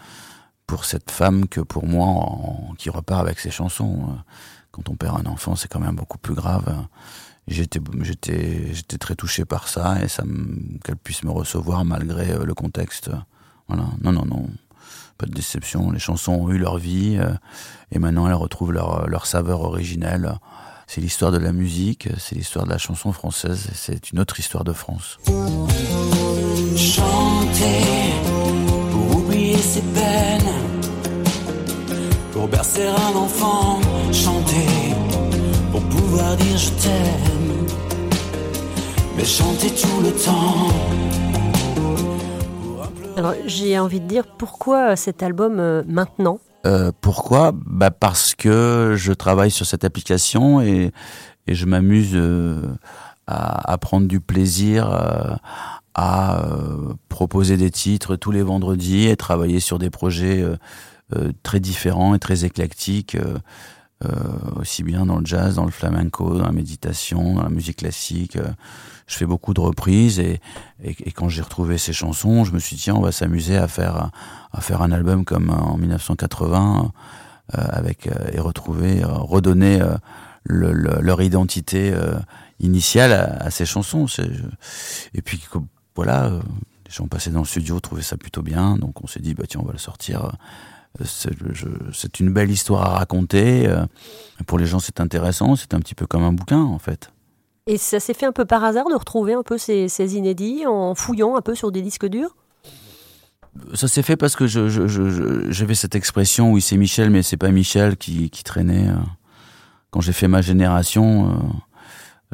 pour 0.67 0.85
cette 0.85 1.11
femme 1.11 1.49
que 1.49 1.61
pour 1.61 1.87
moi 1.87 2.29
qui 2.77 2.91
repart 2.91 3.23
avec 3.23 3.41
ses 3.41 3.51
chansons. 3.51 4.19
Quand 4.71 4.91
on 4.91 4.97
perd 4.97 5.27
un 5.27 5.31
enfant, 5.31 5.57
c'est 5.57 5.69
quand 5.69 5.81
même 5.81 5.97
beaucoup 5.97 6.19
plus 6.19 6.35
grave. 6.35 6.87
J'étais, 7.49 7.81
j'étais, 8.03 8.75
j'étais 8.75 8.99
très 8.99 9.15
touché 9.15 9.47
par 9.47 9.67
ça 9.67 10.03
et 10.03 10.09
ça, 10.09 10.25
qu'elle 10.85 10.97
puisse 10.97 11.25
me 11.25 11.31
recevoir 11.31 11.85
malgré 11.87 12.45
le 12.45 12.55
contexte. 12.55 13.11
Voilà. 13.67 13.85
Non, 14.03 14.13
non, 14.13 14.27
non 14.27 14.47
pas 15.17 15.27
de 15.27 15.33
déception. 15.33 15.91
Les 15.91 15.99
chansons 15.99 16.33
ont 16.33 16.51
eu 16.51 16.59
leur 16.59 16.77
vie 16.77 17.17
euh, 17.19 17.33
et 17.93 17.99
maintenant 17.99 18.27
elles 18.27 18.35
retrouvent 18.35 18.73
leur, 18.73 19.09
leur 19.09 19.27
saveur 19.27 19.63
originelle. 19.63 20.35
C'est 20.87 21.01
l'histoire 21.01 21.33
de 21.33 21.39
la 21.39 21.53
musique, 21.53 22.09
c'est 22.19 22.35
l'histoire 22.35 22.67
de 22.67 22.71
la 22.71 22.79
chanson 22.79 23.13
française, 23.13 23.69
c'est 23.75 24.13
une 24.13 24.21
autre 24.21 24.39
histoire 24.39 24.65
de 24.65 24.73
France. 24.73 25.19
Chanter 26.77 27.85
pour 28.91 29.17
oublier 29.19 29.57
ses 29.57 29.81
peines, 29.81 30.53
pour 32.33 32.49
bercer 32.49 32.87
un 32.87 33.17
enfant, 33.17 33.81
chanter 34.13 34.67
pour 35.73 35.83
pouvoir 35.83 36.37
dire 36.37 36.57
je 36.57 36.71
t'aime, 36.71 37.67
mais 39.17 39.25
chanter 39.25 39.71
tout 39.71 40.01
le 40.03 40.13
temps. 40.13 40.69
Alors 43.17 43.35
j'ai 43.47 43.79
envie 43.79 44.01
de 44.01 44.07
dire 44.07 44.27
pourquoi 44.27 44.97
cet 44.97 45.23
album 45.23 45.59
euh, 45.61 45.83
maintenant? 45.87 46.39
Euh, 46.67 46.93
Pourquoi? 47.01 47.53
Bah 47.55 47.91
Parce 47.91 48.35
que 48.35 48.95
je 48.97 49.13
travaille 49.13 49.51
sur 49.51 49.67
cette 49.67 49.85
application 49.85 50.61
et, 50.61 50.93
je 51.47 51.67
m'amuse 51.67 52.13
euh, 52.15 52.63
à, 53.27 53.73
à, 53.73 53.79
prendre 53.79 54.09
du 54.09 54.21
plaisir 54.21 54.91
euh, 54.91 55.35
à 55.95 56.43
proposer 57.09 57.57
des 57.57 57.71
titres 57.71 58.17
tous 58.17 58.33
les 58.33 58.43
vendredis 58.43 59.07
et 59.07 59.17
travailler 59.17 59.61
sur 59.61 59.79
des 59.79 59.91
projets 59.91 60.45
très 61.45 61.61
différents 61.61 62.17
et 62.17 62.19
très 62.19 62.45
éclectiques. 62.45 63.17
Aussi 64.57 64.83
bien 64.83 65.07
dans 65.07 65.19
le 65.19 65.27
jazz, 65.27 65.57
dans 65.57 65.65
le 65.65 65.71
flamenco, 65.71 66.37
dans 66.37 66.45
la 66.45 66.53
méditation, 66.53 67.35
dans 67.35 67.43
la 67.43 67.51
musique 67.51 67.79
classique 67.79 68.39
je 69.07 69.17
fais 69.17 69.27
beaucoup 69.27 69.55
de 69.55 69.61
reprises 69.61 70.19
et, 70.19 70.41
quand 71.15 71.29
j'ai 71.29 71.43
retrouvé 71.43 71.79
ces 71.79 71.93
chansons, 71.93 72.45
je 72.45 72.53
me 72.53 72.59
suis 72.59 72.77
dit 72.77 72.83
tiens, 72.83 72.95
on 72.95 73.03
va 73.03 73.13
s'amuser 73.13 73.57
à 73.57 73.69
faire 73.69 74.11
à 74.53 74.61
faire 74.61 74.83
un 74.83 74.93
album 74.93 75.25
comme 75.25 75.51
en 75.51 75.77
1980 75.77 76.93
avec 77.53 78.09
et 78.33 78.41
retrouver, 78.41 79.03
redonner 79.05 79.81
leur 80.45 81.23
identité 81.23 81.95
initiale 82.61 83.13
à, 83.13 83.51
ces 83.51 83.67
chansons. 83.67 84.07
Et 85.15 85.23
puis 85.23 85.43
voilà, 85.95 86.31
les 86.31 86.93
gens 86.93 87.07
passaient 87.07 87.31
dans 87.31 87.41
le 87.41 87.47
studio, 87.47 87.81
trouvaient 87.81 88.03
ça 88.03 88.17
plutôt 88.17 88.43
bien, 88.43 88.77
donc 88.77 89.05
on 89.05 89.07
s'est 89.07 89.21
dit 89.21 89.35
bah 89.35 89.45
tiens 89.49 89.61
on 89.63 89.67
va 89.67 89.73
le 89.73 89.79
sortir. 89.79 90.33
C'est 91.03 92.21
une 92.21 92.33
belle 92.33 92.51
histoire 92.51 92.83
à 92.83 92.99
raconter. 92.99 93.69
Pour 94.47 94.59
les 94.59 94.67
gens, 94.67 94.79
c'est 94.79 95.01
intéressant. 95.01 95.57
C'est 95.57 95.75
un 95.75 95.81
petit 95.81 95.95
peu 95.95 96.07
comme 96.07 96.23
un 96.23 96.33
bouquin, 96.33 96.61
en 96.61 96.79
fait. 96.79 97.11
Et 97.67 97.79
ça 97.79 97.99
s'est 97.99 98.13
fait 98.13 98.27
un 98.27 98.33
peu 98.33 98.45
par 98.45 98.63
hasard 98.63 98.85
de 98.91 98.95
retrouver 98.95 99.33
un 99.33 99.43
peu 99.43 99.57
ces, 99.57 99.89
ces 99.89 100.17
inédits 100.17 100.67
en 100.67 100.95
fouillant 100.95 101.35
un 101.37 101.41
peu 101.41 101.55
sur 101.55 101.73
des 101.73 101.81
disques 101.81 102.07
durs? 102.07 102.37
Ça 103.73 103.89
s'est 103.89 104.03
fait 104.03 104.17
parce 104.17 104.37
que 104.37 104.47
j'avais 104.47 104.69
je, 104.69 105.51
je, 105.51 105.73
cette 105.75 105.95
expression, 105.95 106.53
oui 106.53 106.61
c'est 106.61 106.77
Michel, 106.77 107.09
mais 107.09 107.23
c'est 107.23 107.37
pas 107.37 107.51
Michel 107.51 107.97
qui, 107.97 108.29
qui 108.29 108.45
traînait. 108.45 108.89
Euh. 108.89 108.97
Quand 109.91 110.01
j'ai 110.01 110.13
fait 110.13 110.29
ma 110.29 110.43
génération, 110.43 111.31
euh, 111.31 111.35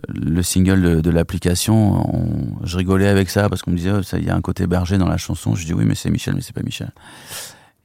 le 0.09 0.43
single 0.43 0.81
de, 0.81 1.01
de 1.01 1.11
l'application, 1.11 2.59
je 2.65 2.77
rigolais 2.77 3.07
avec 3.07 3.31
ça 3.31 3.49
parce 3.49 3.63
qu'on 3.63 3.71
me 3.71 3.77
disait, 3.77 3.93
oh, 3.93 4.01
il 4.15 4.25
y 4.25 4.31
a 4.31 4.35
un 4.35 4.41
côté 4.41 4.67
berger 4.67 4.99
dans 4.99 5.09
la 5.09 5.19
chanson. 5.19 5.55
Je 5.55 5.65
dis 5.65 5.75
oui, 5.75 5.85
mais 5.85 5.95
c'est 5.95 6.11
Michel, 6.11 6.35
mais 6.35 6.41
c'est 6.41 6.55
pas 6.55 6.63
Michel. 6.63 6.91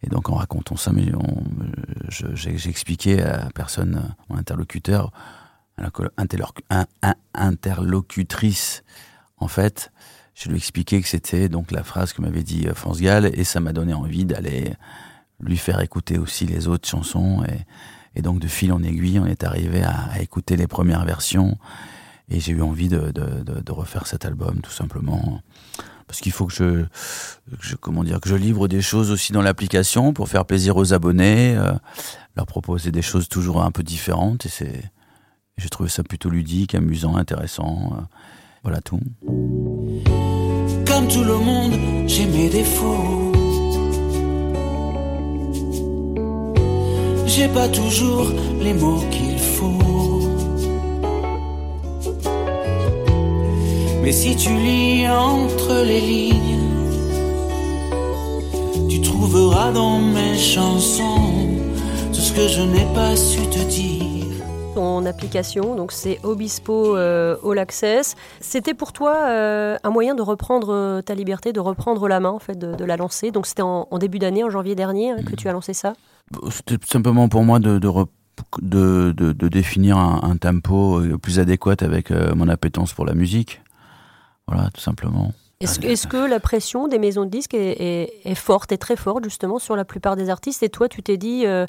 Et 0.06 0.10
donc 0.10 0.30
en 0.30 0.36
racontant 0.36 0.76
ça, 0.76 0.92
j'ai 2.10 2.70
expliqué 2.70 3.22
à 3.24 3.50
personne, 3.56 4.16
mon 4.30 4.38
interlocuteur, 4.38 5.12
interlocutrice, 7.34 8.84
en 9.38 9.48
fait, 9.48 9.92
je 10.36 10.50
lui 10.50 10.56
ai 10.56 10.58
expliqué 10.58 11.02
que 11.02 11.08
c'était 11.08 11.50
donc 11.50 11.72
la 11.72 11.84
phrase 11.84 12.14
que 12.14 12.22
m'avait 12.22 12.44
dit 12.44 12.68
euh, 12.68 12.74
France 12.74 13.02
Gall 13.02 13.32
et 13.34 13.44
ça 13.44 13.60
m'a 13.60 13.74
donné 13.74 13.94
envie 13.94 14.26
d'aller 14.26 14.74
lui 15.40 15.58
faire 15.58 15.80
écouter 15.82 16.18
aussi 16.18 16.46
les 16.46 16.68
autres 16.68 16.88
chansons. 16.88 17.44
Et, 18.16 18.22
donc 18.22 18.40
de 18.40 18.48
fil 18.48 18.72
en 18.72 18.82
aiguille 18.82 19.20
on 19.20 19.26
est 19.26 19.44
arrivé 19.44 19.84
à, 19.84 20.22
écouter 20.22 20.56
les 20.56 20.68
premières 20.68 21.04
versions 21.04 21.58
et 22.30 22.40
j'ai 22.40 22.52
eu 22.52 22.62
envie 22.62 22.90
de, 22.90 23.72
refaire 23.72 24.08
cet 24.08 24.26
album 24.26 24.62
tout 24.62 24.72
simplement 24.72 25.42
parce 26.08 26.22
qu'il 26.22 26.32
faut 26.32 26.46
que 26.46 26.54
je, 26.54 26.86
je, 27.60 27.76
comment 27.76 28.04
dire 28.04 28.22
que 28.22 28.30
je 28.30 28.36
livre 28.36 28.68
des 28.68 28.82
choses 28.82 29.12
aussi 29.12 29.32
dans 29.32 29.42
l'application 29.42 30.14
pour 30.14 30.30
faire 30.30 30.46
plaisir 30.46 30.78
aux 30.78 30.94
abonnés 30.94 31.56
euh, 31.58 31.74
leur 32.36 32.46
proposer 32.46 32.92
des 32.92 33.02
choses 33.02 33.28
toujours 33.28 33.64
un 33.64 33.72
peu 33.72 33.84
différentes 33.84 34.46
et 34.46 34.50
c'est 34.50 34.92
j'ai 35.58 35.70
trouvé 35.70 35.90
ça 35.90 36.04
plutôt 36.04 36.30
ludique, 36.30 36.76
amusant, 36.76 37.16
intéressant. 37.16 37.94
Euh, 37.94 38.02
voilà 38.64 38.82
tout. 38.82 39.00
Comme 40.86 41.08
tout 41.08 41.24
le 41.24 41.38
monde, 41.38 41.74
j'ai 42.08 42.26
mes 42.26 42.50
défauts. 42.50 43.32
J'ai 47.26 47.48
pas 47.48 47.68
toujours 47.70 48.32
les 48.62 48.74
mots 48.74 49.04
qu'il 49.12 49.40
faut. 49.40 50.05
Mais 54.06 54.12
si 54.12 54.36
tu 54.36 54.50
lis 54.54 55.10
entre 55.10 55.84
les 55.84 56.00
lignes, 56.00 56.60
tu 58.88 59.02
trouveras 59.02 59.72
dans 59.72 60.00
mes 60.00 60.38
chansons 60.38 61.34
tout 62.14 62.20
ce 62.22 62.32
que 62.32 62.48
je 62.48 62.62
n'ai 62.62 62.86
pas 62.94 63.16
su 63.16 63.42
te 63.50 63.68
dire 63.68 64.06
ton 64.76 65.06
application, 65.08 65.74
donc 65.76 65.92
c'est 65.92 66.20
Obispo 66.22 66.96
euh, 66.96 67.36
All 67.44 67.58
Access. 67.58 68.14
C'était 68.42 68.76
pour 68.76 68.94
toi 68.94 69.16
euh, 69.28 69.78
un 69.84 69.90
moyen 69.90 70.14
de 70.14 70.22
reprendre 70.22 70.72
euh, 70.72 71.02
ta 71.02 71.16
liberté, 71.16 71.52
de 71.52 71.60
reprendre 71.60 72.08
la 72.08 72.20
main, 72.20 72.30
en 72.30 72.40
fait, 72.40 72.60
de, 72.60 72.86
la 72.86 72.98
lancer. 72.98 73.32
Donc 73.32 73.48
c'était 73.48 73.64
en, 73.64 73.98
début 73.98 74.20
d'année, 74.20 74.44
en 74.44 74.52
janvier 74.52 74.76
dernier, 74.76 75.12
hein, 75.12 75.18
que 75.26 75.36
tu 75.36 75.48
as 75.48 75.54
lancé 75.54 75.74
ça? 75.74 75.94
C'était 76.52 76.78
simplement 76.86 77.28
pour 77.28 77.44
moi 77.44 77.58
de, 77.58 77.80
de, 77.80 79.12
de 79.12 79.48
définir 79.48 79.98
un, 79.98 80.38
tempo 80.38 81.02
plus 81.24 81.40
adéquat 81.40 81.78
avec 81.80 82.12
mon 82.12 82.50
appétence 82.50 82.94
pour 82.94 83.06
la 83.06 83.16
musique. 83.16 83.62
Voilà, 84.48 84.70
tout 84.74 84.82
simplement. 84.82 85.32
Est-ce 85.62 86.08
que 86.08 86.30
la 86.30 86.40
pression 86.40 86.88
des 86.88 87.00
maisons 87.00 87.26
de 87.26 87.30
disques 87.30 87.54
est, 87.54 88.36
forte, 88.36 88.72
et 88.72 88.78
très 88.78 88.96
forte 88.96 89.24
justement 89.24 89.58
sur 89.58 89.76
la 89.76 89.86
plupart 89.86 90.16
des 90.16 90.30
artistes? 90.30 90.64
Et 90.64 90.70
toi, 90.70 90.90
tu 90.90 91.02
t'es 91.02 91.18
dit, 91.18 91.46
euh, 91.46 91.66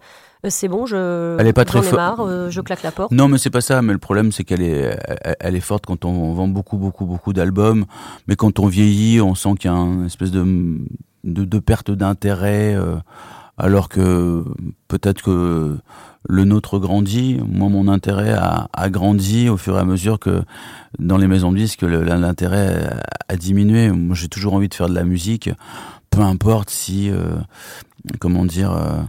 c'est 0.49 0.69
bon, 0.69 0.87
je, 0.87 1.37
elle 1.39 1.47
est 1.47 1.53
pas 1.53 1.65
très 1.65 1.89
marre, 1.93 2.21
euh, 2.21 2.51
je 2.51 2.61
claque 2.61 2.83
la 2.83 2.91
porte 2.91 3.13
Non, 3.13 3.29
mais 3.29 3.39
c'est 3.39 3.51
pas 3.51 3.61
ça. 3.61 3.83
Mais 3.83 3.93
le 3.93 3.99
problème, 3.99 4.33
c'est 4.33 4.45
qu'elle 4.45 4.63
est, 4.63 4.99
elle 5.41 5.55
est 5.55 5.61
forte 5.61 5.87
quand 5.87 6.05
on 6.05 6.35
vend 6.35 6.49
beaucoup, 6.49 6.79
beaucoup, 6.79 7.07
beaucoup 7.07 7.33
d'albums. 7.33 7.87
Mais 8.27 8.35
quand 8.35 8.59
on 8.59 8.67
vieillit, 8.67 9.21
on 9.21 9.35
sent 9.35 9.55
qu'il 9.61 9.71
y 9.71 9.75
a 9.75 9.77
une 9.77 10.07
espèce 10.07 10.33
de, 10.33 10.45
de, 11.25 11.59
perte 11.61 11.91
d'intérêt. 11.93 12.75
Euh, 12.75 12.97
alors 13.59 13.89
que 13.89 14.45
peut-être 14.89 15.23
que 15.23 15.79
le 16.29 16.45
nôtre 16.45 16.79
grandit. 16.79 17.39
Moi, 17.49 17.69
mon 17.69 17.89
intérêt 17.89 18.33
a, 18.33 18.69
a, 18.73 18.91
grandi 18.91 19.49
au 19.49 19.57
fur 19.57 19.77
et 19.77 19.81
à 19.81 19.85
mesure 19.85 20.19
que 20.19 20.43
dans 20.99 21.17
les 21.17 21.27
maisons 21.27 21.53
de 21.53 21.59
disques, 21.59 21.83
l'intérêt 21.83 22.91
a 23.29 23.37
diminué. 23.37 23.91
Moi, 23.91 24.15
j'ai 24.15 24.29
toujours 24.29 24.55
envie 24.55 24.69
de 24.69 24.75
faire 24.75 24.89
de 24.89 24.95
la 24.95 25.05
musique, 25.05 25.51
peu 26.11 26.21
importe 26.21 26.71
si, 26.71 27.11
euh, 27.11 27.37
comment 28.19 28.45
dire, 28.45 28.73
euh, 28.73 29.03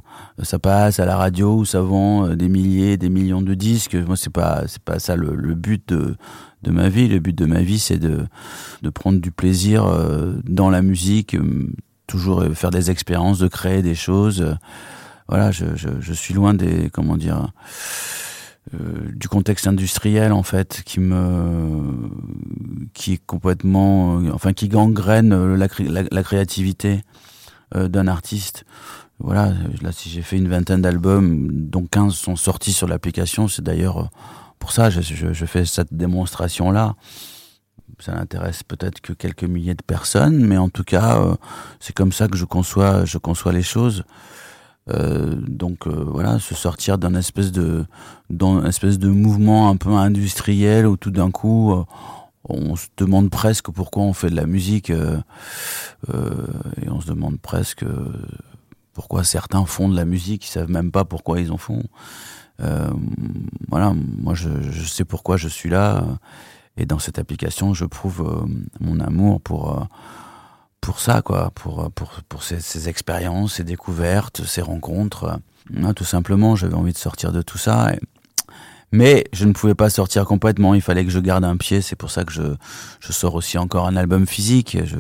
ça 0.44 0.60
passe 0.60 1.00
à 1.00 1.06
la 1.06 1.16
radio 1.16 1.56
ou 1.56 1.66
ça 1.66 1.82
vend 1.82 2.28
euh, 2.28 2.36
des 2.36 2.50
milliers, 2.50 2.98
des 2.98 3.10
millions 3.10 3.42
de 3.42 3.54
disques. 3.54 3.96
Moi, 3.96 4.18
c'est 4.18 4.34
pas, 4.34 4.64
c'est 4.68 4.82
pas 4.82 5.00
ça 5.00 5.16
le, 5.16 5.36
le, 5.36 5.56
but 5.56 5.88
de, 5.88 6.16
de 6.64 6.72
ma 6.72 6.90
vie. 6.90 7.08
Le 7.08 7.20
but 7.20 7.36
de 7.36 7.46
ma 7.46 7.62
vie, 7.62 7.80
c'est 7.80 8.00
de, 8.00 8.26
de 8.82 8.90
prendre 8.90 9.20
du 9.20 9.32
plaisir 9.32 9.86
dans 10.44 10.70
la 10.70 10.82
musique, 10.82 11.38
toujours 12.08 12.44
faire 12.54 12.72
des 12.72 12.92
expériences, 12.92 13.40
de 13.40 13.48
créer 13.48 13.82
des 13.82 13.96
choses 13.96 14.58
voilà, 15.28 15.52
je, 15.52 15.76
je, 15.76 15.90
je, 16.00 16.14
suis 16.14 16.34
loin 16.34 16.54
des, 16.54 16.90
comment 16.90 17.18
dire, 17.18 17.52
euh, 18.74 19.12
du 19.14 19.28
contexte 19.28 19.68
industriel 19.68 20.32
en 20.32 20.44
fait, 20.44 20.82
qui 20.86 21.00
me, 21.00 22.10
qui 22.94 23.14
est 23.14 23.26
complètement, 23.26 24.20
euh, 24.20 24.32
enfin, 24.34 24.54
qui 24.54 24.68
gangrène 24.68 25.34
euh, 25.34 25.56
la, 25.56 25.68
la, 26.12 26.24
créativité 26.24 27.02
euh, 27.76 27.88
d'un 27.88 28.08
artiste. 28.08 28.66
Voilà, 29.20 29.54
là, 29.82 29.92
si 29.92 30.10
j'ai 30.10 30.22
fait 30.22 30.38
une 30.38 30.48
vingtaine 30.48 30.82
d'albums, 30.82 31.48
dont 31.52 31.86
15 31.86 32.14
sont 32.14 32.36
sortis 32.36 32.74
sur 32.74 32.88
l'application, 32.88 33.48
c'est 33.48 33.64
d'ailleurs 33.64 34.10
pour 34.60 34.72
ça, 34.72 34.90
je, 34.90 35.02
je, 35.02 35.46
fais 35.46 35.66
cette 35.66 35.94
démonstration 35.94 36.72
là 36.72 36.96
ça 38.00 38.14
n'intéresse 38.14 38.62
peut-être 38.62 39.02
que 39.02 39.12
quelques 39.12 39.44
milliers 39.44 39.74
de 39.74 39.82
personnes, 39.82 40.46
mais 40.46 40.58
en 40.58 40.70
tout 40.70 40.84
cas, 40.84 41.20
c'est 41.80 41.96
comme 41.96 42.12
ça 42.12 42.28
que 42.28 42.38
je 42.38 42.46
conçois, 42.46 43.06
je 43.06 43.18
conçois 43.18 43.52
les 43.52 43.64
choses. 43.64 44.04
Euh, 44.90 45.36
donc 45.36 45.86
euh, 45.86 46.06
voilà, 46.08 46.40
se 46.40 46.56
sortir 46.56 46.98
d'un 46.98 47.14
espèce 47.16 47.52
de 47.52 47.86
d'un 48.30 48.66
espèce 48.66 49.00
de 49.00 49.10
mouvement 49.10 49.70
un 49.70 49.76
peu 49.76 49.92
industriel 49.92 50.88
où 50.88 50.96
tout 50.96 51.12
d'un 51.12 51.30
coup 51.30 51.74
euh, 51.74 51.84
on 52.48 52.78
se 52.78 52.88
demande 52.96 53.30
presque 53.30 53.70
pourquoi 53.70 54.04
on 54.04 54.14
fait 54.14 54.30
de 54.30 54.36
la 54.36 54.46
musique 54.46 54.90
et 54.90 56.90
on 56.90 57.02
se 57.02 57.08
demande 57.08 57.38
presque 57.42 57.84
pourquoi 58.94 59.26
certains 59.26 59.66
font 59.66 59.90
de 59.90 59.96
la 59.98 60.06
musique, 60.06 60.48
ils 60.48 60.52
savent 60.52 60.72
même 60.72 60.92
pas 60.92 61.04
pourquoi 61.04 61.42
ils 61.42 61.52
en 61.52 61.58
font. 61.58 61.84
voilà, 63.68 63.94
moi 63.94 64.34
je, 64.34 64.62
je, 64.62 64.88
sais 64.88 65.04
pourquoi 65.04 65.36
je 65.36 65.50
suis 65.50 65.70
là 65.70 66.06
et 66.78 66.86
dans 66.86 67.00
cette 67.00 67.20
application 67.20 67.74
je 67.74 67.84
prouve 67.84 68.48
mon 68.80 69.02
amour 69.02 69.42
pour 69.42 69.86
pour 70.82 71.00
ça, 71.00 71.22
quoi, 71.22 71.52
pour, 71.56 71.92
pour, 71.92 72.12
pour 72.30 72.44
ces, 72.44 72.60
ces 72.60 72.90
expériences, 72.90 73.56
ces 73.56 73.64
découvertes, 73.64 74.44
ces 74.46 74.62
rencontres. 74.62 75.40
tout 75.96 76.06
simplement, 76.06 76.56
j'avais 76.56 76.76
envie 76.76 76.94
de 76.94 76.98
sortir 76.98 77.32
de 77.32 77.42
tout 77.42 77.58
ça. 77.58 77.92
Mais 78.92 79.26
je 79.34 79.46
ne 79.46 79.52
pouvais 79.52 79.76
pas 79.76 79.90
sortir 79.90 80.26
complètement, 80.26 80.74
il 80.74 80.82
fallait 80.82 81.04
que 81.04 81.12
je 81.12 81.20
garde 81.20 81.44
un 81.44 81.58
pied, 81.58 81.82
c'est 81.82 81.98
pour 81.98 82.10
ça 82.10 82.24
que 82.24 82.32
je, 82.32 82.56
je 83.02 83.12
sors 83.12 83.36
aussi 83.36 83.58
encore 83.58 83.86
un 83.86 83.98
album 83.98 84.26
physique, 84.26 84.78
je, 84.86 84.98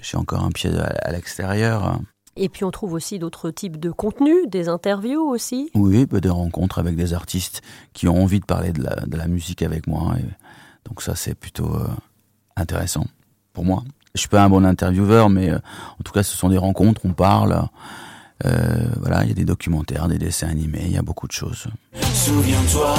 j'ai 0.00 0.16
encore 0.16 0.42
un 0.42 0.50
pied 0.50 0.70
à, 0.70 1.12
l'extérieur. 1.12 2.00
Et 2.36 2.48
puis 2.48 2.64
on 2.64 2.70
trouve 2.70 2.94
aussi 2.94 3.18
d'autres 3.18 3.50
types 3.50 3.78
de 3.78 3.90
contenus, 3.90 4.48
des 4.48 4.70
interviews 4.70 5.20
aussi 5.20 5.70
Oui, 5.74 6.06
bah, 6.06 6.20
des 6.20 6.30
rencontres 6.30 6.78
avec 6.78 6.96
des 6.96 7.12
artistes 7.12 7.60
qui 7.92 8.08
ont 8.08 8.22
envie 8.22 8.40
de 8.40 8.46
parler 8.46 8.72
de 8.72 8.82
la, 8.82 8.96
de 9.06 9.16
la 9.18 9.28
musique 9.28 9.60
avec 9.60 9.86
moi. 9.86 10.14
Et 10.18 10.24
donc 10.88 11.02
ça 11.02 11.14
c'est 11.14 11.34
plutôt 11.34 11.74
euh, 11.74 11.88
intéressant 12.56 13.04
pour 13.52 13.66
moi. 13.66 13.84
Je 14.14 14.20
suis 14.20 14.28
pas 14.28 14.42
un 14.42 14.50
bon 14.50 14.64
intervieweur, 14.66 15.30
mais 15.30 15.50
euh, 15.50 15.56
en 15.56 16.02
tout 16.04 16.12
cas, 16.12 16.22
ce 16.22 16.36
sont 16.36 16.50
des 16.50 16.58
rencontres, 16.58 17.00
on 17.04 17.14
parle. 17.14 17.66
Euh, 18.44 18.50
voilà, 19.00 19.22
il 19.22 19.28
y 19.28 19.32
a 19.32 19.34
des 19.34 19.46
documentaires, 19.46 20.06
des 20.08 20.18
dessins 20.18 20.48
animés, 20.48 20.82
il 20.84 20.92
y 20.92 20.98
a 20.98 21.02
beaucoup 21.02 21.26
de 21.26 21.32
choses. 21.32 21.66
Souviens-toi. 22.12 22.94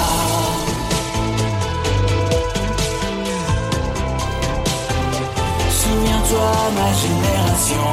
Souviens-toi, 5.69 6.51
ma 6.75 6.93
génération. 6.93 7.89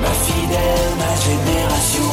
Ma 0.00 0.10
fidèle, 0.10 0.90
ma 0.98 1.14
génération. 1.20 2.05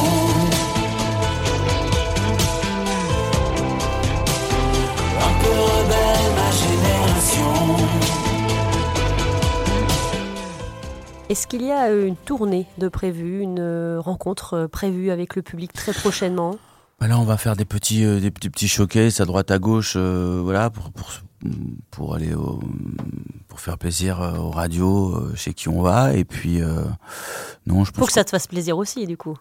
Est-ce 11.30 11.46
qu'il 11.46 11.62
y 11.62 11.72
a 11.72 11.90
une 11.90 12.16
tournée 12.16 12.66
de 12.78 12.88
prévue, 12.88 13.40
une 13.40 13.98
rencontre 13.98 14.68
prévue 14.70 15.10
avec 15.10 15.34
le 15.34 15.42
public 15.42 15.72
très 15.72 15.92
prochainement? 15.92 16.56
Bah 17.00 17.08
là, 17.08 17.18
on 17.18 17.24
va 17.24 17.36
faire 17.36 17.56
des 17.56 17.64
petits, 17.64 18.04
des 18.20 18.30
petits, 18.30 18.68
showcases 18.68 19.20
à 19.20 19.24
droite 19.24 19.50
à 19.50 19.58
gauche, 19.58 19.96
voilà, 19.96 20.70
pour, 20.70 20.92
pour, 20.92 21.10
pour 21.90 22.14
aller 22.14 22.34
au, 22.34 22.60
pour 23.48 23.58
faire 23.58 23.78
plaisir 23.78 24.20
aux 24.38 24.50
radios 24.50 25.34
chez 25.34 25.54
qui 25.54 25.68
on 25.68 25.82
va. 25.82 26.14
Et 26.14 26.24
puis, 26.24 26.60
non, 27.66 27.84
je 27.84 27.90
pense. 27.90 27.98
Faut 27.98 28.06
que 28.06 28.12
ça 28.12 28.22
te 28.22 28.30
fasse 28.30 28.46
plaisir 28.46 28.78
aussi, 28.78 29.06
du 29.06 29.16
coup. 29.16 29.36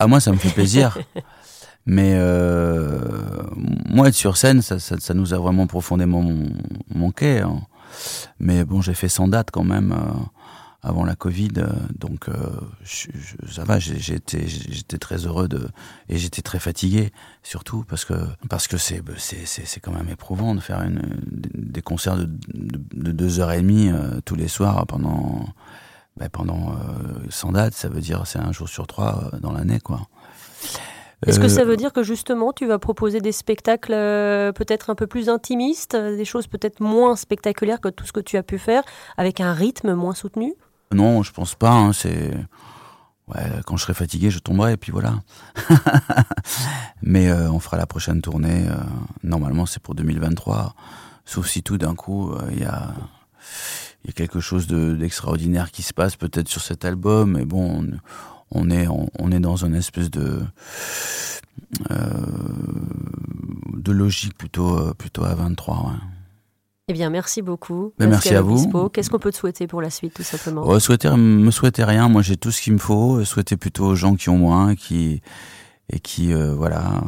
Ah, 0.00 0.08
moi, 0.08 0.18
ça 0.18 0.32
me 0.32 0.36
fait 0.36 0.50
plaisir. 0.50 0.98
Mais 1.86 2.14
euh, 2.14 3.00
moi, 3.88 4.08
être 4.08 4.14
sur 4.14 4.36
scène, 4.36 4.62
ça, 4.62 4.78
ça, 4.78 4.96
ça 5.00 5.14
nous 5.14 5.34
a 5.34 5.38
vraiment 5.38 5.66
profondément 5.66 6.24
manqué. 6.94 7.40
Hein. 7.40 7.60
Mais 8.38 8.64
bon, 8.64 8.80
j'ai 8.80 8.94
fait 8.94 9.08
100 9.08 9.28
dates 9.28 9.50
quand 9.50 9.64
même 9.64 9.92
euh, 9.92 10.12
avant 10.82 11.04
la 11.04 11.14
Covid, 11.14 11.52
euh, 11.58 11.68
donc 11.96 12.28
euh, 12.28 12.34
je, 12.82 13.06
je, 13.14 13.52
ça 13.52 13.64
va. 13.64 13.78
J'étais, 13.78 14.46
très 14.98 15.26
heureux 15.26 15.46
de 15.46 15.68
et 16.08 16.18
j'étais 16.18 16.42
très 16.42 16.58
fatigué, 16.58 17.12
surtout 17.44 17.84
parce 17.86 18.04
que 18.04 18.14
parce 18.48 18.66
que 18.66 18.76
c'est 18.76 19.02
c'est 19.16 19.46
c'est 19.46 19.80
quand 19.80 19.92
même 19.92 20.08
éprouvant 20.08 20.54
de 20.56 20.60
faire 20.60 20.82
une, 20.82 21.00
des 21.54 21.82
concerts 21.82 22.16
de, 22.16 22.24
de, 22.24 22.80
de 22.94 23.12
deux 23.12 23.38
heures 23.38 23.52
et 23.52 23.62
demie 23.62 23.90
euh, 23.90 24.20
tous 24.24 24.34
les 24.34 24.48
soirs 24.48 24.84
pendant 24.88 25.46
ben, 26.16 26.28
pendant 26.28 26.74
100 27.30 27.52
dates. 27.52 27.74
Ça 27.74 27.88
veut 27.88 28.00
dire 28.00 28.26
c'est 28.26 28.40
un 28.40 28.52
jour 28.52 28.68
sur 28.68 28.88
trois 28.88 29.30
dans 29.40 29.52
l'année, 29.52 29.78
quoi. 29.78 30.08
Est-ce 31.26 31.40
que 31.40 31.48
ça 31.48 31.64
veut 31.64 31.76
dire 31.76 31.92
que 31.92 32.02
justement 32.02 32.52
tu 32.52 32.66
vas 32.66 32.78
proposer 32.78 33.20
des 33.20 33.32
spectacles 33.32 33.92
euh, 33.92 34.52
peut-être 34.52 34.90
un 34.90 34.94
peu 34.94 35.06
plus 35.06 35.28
intimistes, 35.28 35.96
des 35.96 36.24
choses 36.24 36.46
peut-être 36.46 36.80
moins 36.80 37.16
spectaculaires 37.16 37.80
que 37.80 37.88
tout 37.88 38.04
ce 38.04 38.12
que 38.12 38.20
tu 38.20 38.36
as 38.36 38.42
pu 38.42 38.58
faire, 38.58 38.82
avec 39.16 39.40
un 39.40 39.52
rythme 39.52 39.94
moins 39.94 40.14
soutenu? 40.14 40.54
Non, 40.92 41.22
je 41.22 41.32
pense 41.32 41.54
pas. 41.54 41.70
Hein, 41.70 41.92
c'est 41.92 42.32
ouais, 43.28 43.42
quand 43.66 43.76
je 43.76 43.82
serai 43.82 43.94
fatigué, 43.94 44.30
je 44.30 44.40
tomberai 44.40 44.72
et 44.72 44.76
puis 44.76 44.90
voilà. 44.90 45.20
Mais 47.02 47.30
euh, 47.30 47.50
on 47.50 47.60
fera 47.60 47.76
la 47.76 47.86
prochaine 47.86 48.20
tournée. 48.20 48.66
Euh, 48.68 48.74
normalement, 49.22 49.66
c'est 49.66 49.80
pour 49.80 49.94
2023, 49.94 50.74
sauf 51.24 51.46
si 51.46 51.62
tout 51.62 51.78
d'un 51.78 51.94
coup 51.94 52.34
il 52.50 52.60
y 52.60 52.64
a 52.64 52.94
il 54.04 54.08
y 54.08 54.10
a 54.10 54.14
quelque 54.14 54.40
chose 54.40 54.66
d'extraordinaire 54.66 55.70
qui 55.70 55.82
se 55.82 55.94
passe 55.94 56.16
peut-être 56.16 56.48
sur 56.48 56.60
cet 56.60 56.84
album. 56.84 57.32
Mais 57.36 57.44
bon. 57.44 57.84
On, 57.84 57.86
on 58.54 58.70
est, 58.70 58.86
on, 58.88 59.32
est 59.32 59.40
dans 59.40 59.56
une 59.56 59.74
espèce 59.74 60.10
de 60.10 60.40
euh, 61.90 61.96
de 63.76 63.92
logique 63.92 64.36
plutôt, 64.36 64.78
euh, 64.78 64.94
plutôt 64.94 65.24
à 65.24 65.34
23. 65.34 65.94
Eh 66.88 66.92
bien, 66.92 67.10
merci 67.10 67.42
beaucoup. 67.42 67.92
Ben, 67.98 68.08
merci 68.08 68.34
à 68.34 68.42
vous. 68.42 68.88
Qu'est-ce 68.90 69.10
qu'on 69.10 69.18
peut 69.18 69.32
te 69.32 69.36
souhaiter 69.36 69.66
pour 69.66 69.80
la 69.80 69.90
suite, 69.90 70.14
tout 70.14 70.22
simplement? 70.22 70.62
Oh, 70.64 70.78
souhaiter, 70.78 71.10
Me 71.10 71.50
souhaiter 71.50 71.84
rien. 71.84 72.08
Moi, 72.08 72.22
j'ai 72.22 72.36
tout 72.36 72.50
ce 72.50 72.60
qu'il 72.60 72.74
me 72.74 72.78
faut. 72.78 73.24
Souhaiter 73.24 73.56
plutôt 73.56 73.86
aux 73.86 73.94
gens 73.94 74.14
qui 74.14 74.28
ont 74.28 74.36
moins, 74.36 74.74
qui 74.74 75.22
et 75.88 76.00
qui, 76.00 76.32
euh, 76.32 76.54
voilà, 76.54 77.02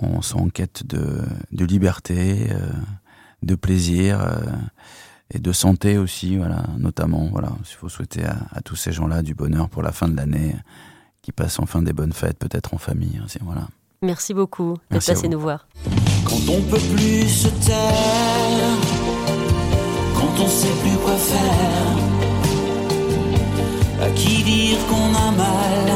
on 0.00 0.22
sont 0.22 0.40
en 0.40 0.48
quête 0.48 0.86
de, 0.86 1.20
de 1.52 1.64
liberté, 1.64 2.50
de 3.42 3.54
plaisir 3.54 4.20
et 5.32 5.38
de 5.38 5.52
santé 5.52 5.98
aussi, 5.98 6.36
voilà, 6.36 6.62
notamment. 6.78 7.28
Voilà, 7.32 7.50
il 7.60 7.74
faut 7.74 7.88
souhaiter 7.88 8.22
à, 8.24 8.60
tous 8.62 8.76
ces 8.76 8.92
gens-là 8.92 9.22
du 9.22 9.34
bonheur 9.34 9.68
pour 9.68 9.82
la 9.82 9.92
fin 9.92 10.08
de 10.08 10.16
l'année, 10.16 10.54
qui 11.22 11.32
passent 11.32 11.58
enfin 11.58 11.82
des 11.82 11.92
bonnes 11.92 12.12
fêtes, 12.12 12.38
peut-être 12.38 12.74
en 12.74 12.78
famille. 12.78 13.20
Aussi, 13.24 13.38
voilà. 13.40 13.66
Merci 14.02 14.34
beaucoup 14.34 14.76
d'être 14.90 15.06
passé 15.06 15.28
nous 15.28 15.40
voir. 15.40 15.66
Quand 16.24 16.52
on 16.52 16.60
peut 16.62 16.80
plus 16.94 17.28
se 17.28 17.48
taire, 17.48 18.76
quand 20.14 20.42
on 20.42 20.48
sait 20.48 20.74
plus 20.82 20.98
quoi 20.98 21.16
faire, 21.16 21.96
à 24.02 24.10
qui 24.10 24.42
dire 24.42 24.78
qu'on 24.88 25.14
a 25.14 25.30
mal, 25.30 25.92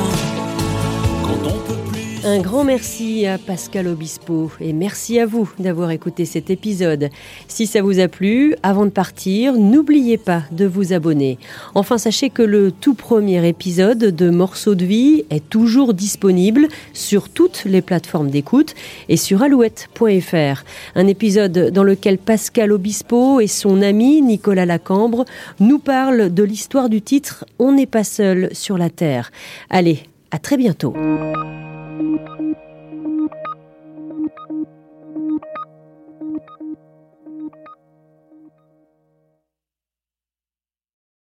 quand 1.23 1.49
on 1.49 1.59
peut 1.67 1.86
un 2.27 2.41
grand 2.41 2.65
merci 2.65 3.25
à 3.25 3.39
Pascal 3.39 3.87
Obispo 3.87 4.51
et 4.61 4.73
merci 4.73 5.21
à 5.21 5.27
vous 5.27 5.49
d'avoir 5.61 5.93
écouté 5.93 6.25
cet 6.25 6.51
épisode. 6.51 7.09
Si 7.47 7.69
ça 7.69 7.83
vous 7.83 8.01
a 8.01 8.09
plu, 8.09 8.57
avant 8.65 8.85
de 8.85 8.91
partir, 8.91 9.53
n'oubliez 9.53 10.19
pas 10.19 10.43
de 10.51 10.67
vous 10.67 10.93
abonner. 10.93 11.39
Enfin, 11.77 11.99
sachez 11.99 12.31
que 12.31 12.43
le 12.43 12.73
tout 12.73 12.95
premier 12.95 13.47
épisode 13.47 13.99
de 13.99 14.29
Morceaux 14.29 14.75
de 14.75 14.85
vie 14.85 15.25
est 15.31 15.49
toujours 15.49 15.95
disponible 15.95 16.67
sur 16.93 17.29
toutes 17.29 17.63
les 17.65 17.81
plateformes 17.81 18.31
d'écoute 18.31 18.75
et 19.09 19.17
sur 19.17 19.45
alouette.fr. 19.45 20.65
Un 20.97 21.07
épisode 21.07 21.71
dans 21.71 21.85
lequel 21.85 22.19
Pascal 22.19 22.73
Obispo 22.73 23.39
et 23.39 23.47
son 23.47 23.83
ami 23.83 24.21
Nicolas 24.21 24.67
Lacambre 24.67 25.27
nous 25.61 25.79
parlent 25.79 26.35
de 26.35 26.43
l'histoire 26.43 26.89
du 26.89 27.03
titre 27.03 27.45
On 27.61 27.71
n'est 27.71 27.87
pas 27.87 28.05
seul 28.05 28.49
sur 28.53 28.79
la 28.79 28.91
Terre. 28.91 29.31
Allez, 29.71 30.01
à 30.33 30.41
très 30.41 30.57
bientôt. 30.57 30.93
Thank 31.99 32.21
you. 32.41 32.56